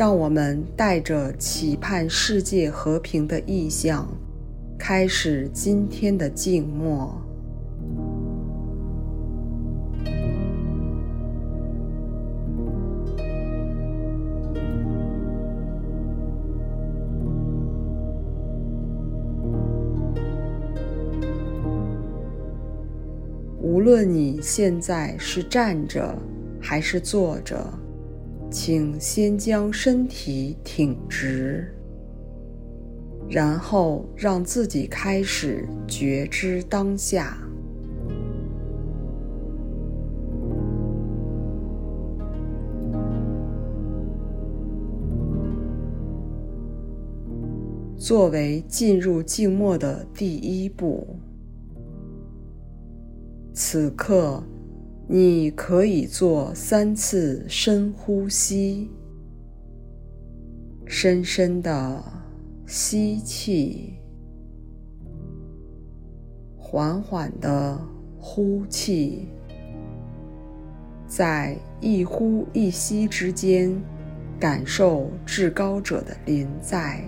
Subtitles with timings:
[0.00, 4.08] 让我们带着期盼世界和平的意向，
[4.78, 7.14] 开始今天的静默。
[23.60, 26.16] 无论你现在是站着
[26.58, 27.62] 还是坐着。
[28.50, 31.72] 请先将身体挺直，
[33.28, 37.38] 然后让自己开始觉知当下。
[47.96, 51.06] 作为进入静默的第一步，
[53.52, 54.42] 此刻。
[55.12, 58.88] 你可以做三次深呼吸，
[60.86, 62.00] 深深的
[62.64, 63.94] 吸气，
[66.56, 67.76] 缓缓的
[68.20, 69.26] 呼气，
[71.08, 73.82] 在一呼一吸之间，
[74.38, 77.02] 感受至高者的临在。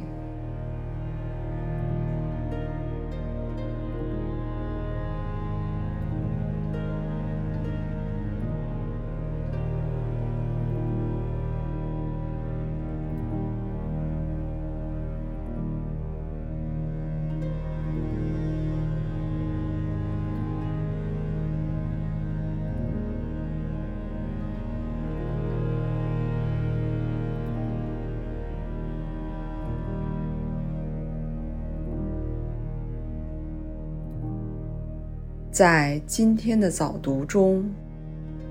[35.52, 37.62] 在今天的早读中，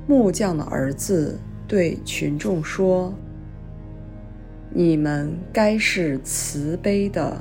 [0.05, 1.35] 木匠的儿子
[1.67, 3.11] 对群众说
[4.69, 7.35] ：“你们该是慈悲的，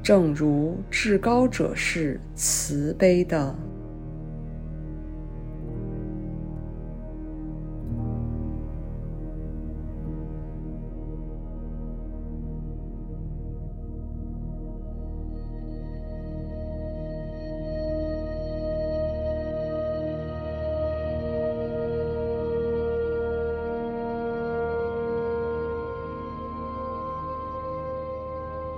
[0.00, 3.52] 正如至高者是慈悲的。”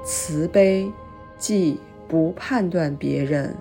[0.05, 0.91] 慈悲，
[1.39, 3.55] 即不判断别人，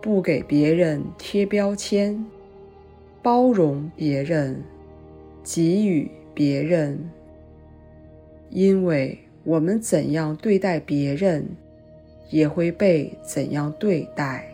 [0.00, 2.24] 不给别人贴标签，
[3.22, 4.62] 包容别人，
[5.44, 7.10] 给予别人。
[8.50, 11.46] 因为我们怎样对待别人，
[12.30, 14.50] 也会被怎样对待。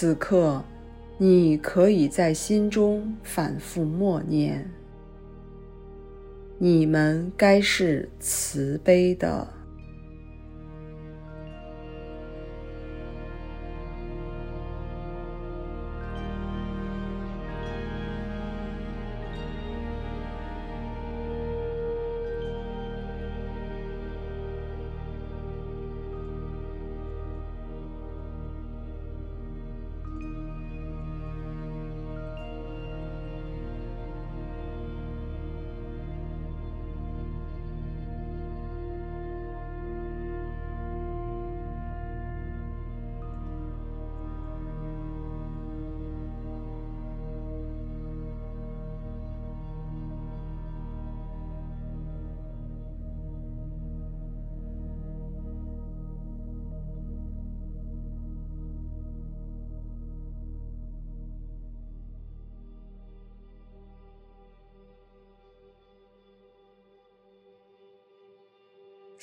[0.00, 0.62] 此刻，
[1.16, 4.70] 你可以在心中反复默念
[6.56, 9.48] ：“你们该是慈悲的。”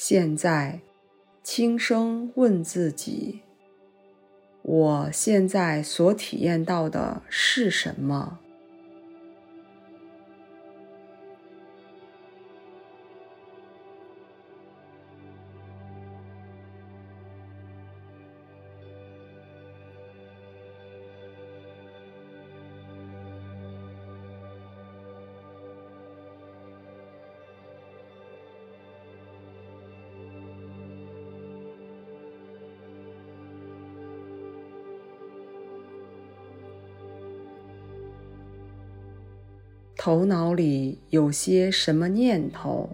[0.07, 0.81] 现在，
[1.41, 3.41] 轻声问自己：
[4.61, 8.37] 我现在所体验到的是什么？
[40.05, 42.87] 头脑里有些什么念头？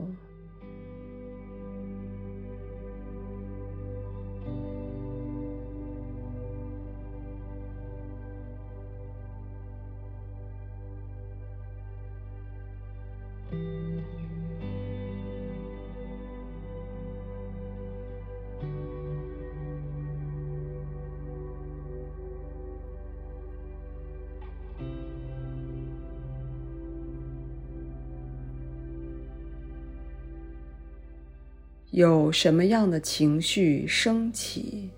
[31.92, 34.90] 有什么样的情绪升起？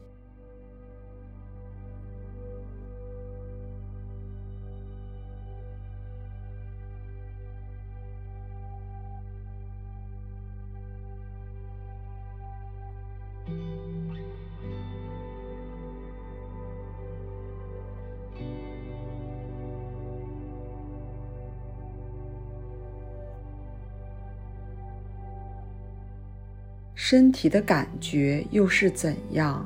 [27.13, 29.63] 身体的感觉又是怎样？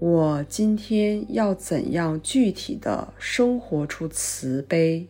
[0.00, 5.06] 我今天要怎样具体的生活出慈悲？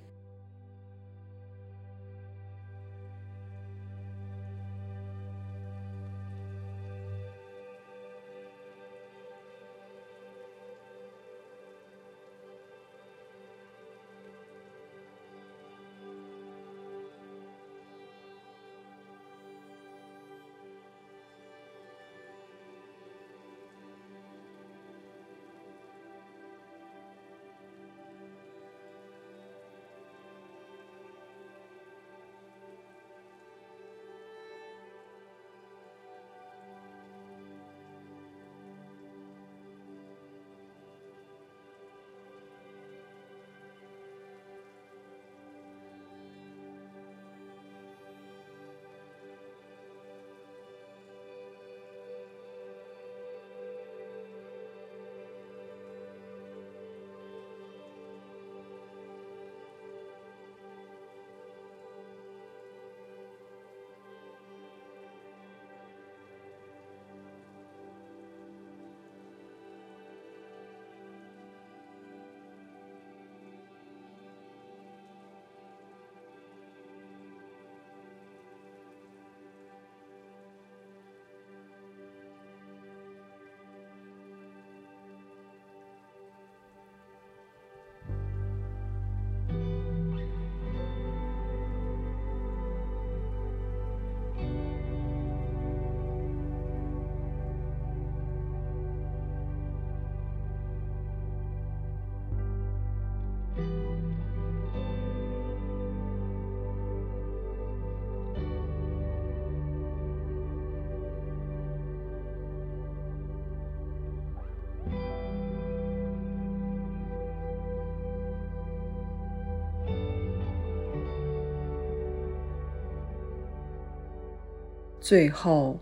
[125.11, 125.77] 最后，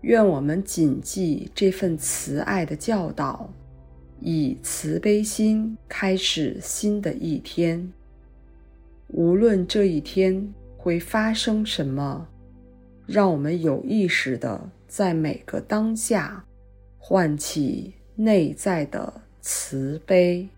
[0.00, 3.48] 愿我们谨记这份慈爱的教导，
[4.18, 7.92] 以慈悲心开始新的一天。
[9.06, 12.26] 无论这一天会发生什么，
[13.06, 16.44] 让我们有意识的在每个当下，
[16.98, 20.48] 唤起内在的慈悲。